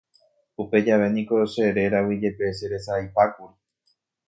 Upe 0.63 0.77
jave 0.85 1.07
niko 1.15 1.35
che 1.51 1.63
réragui 1.77 2.15
jepe 2.21 2.45
cheresaraipákuri. 2.57 3.55